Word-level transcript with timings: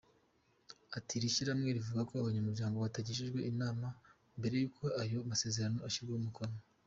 Iri 1.15 1.33
shyirahamwe 1.35 1.69
rivuga 1.77 2.01
ko 2.09 2.13
abanyamuryango 2.15 2.75
batagishijwe 2.85 3.39
inama 3.51 3.87
mbere 4.37 4.55
yuko 4.63 4.83
ayo 5.01 5.17
masezerano 5.31 5.79
ashyirwaho 5.87 6.19
umukono. 6.21 6.57